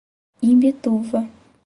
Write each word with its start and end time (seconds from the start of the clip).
Imbituva 0.49 1.19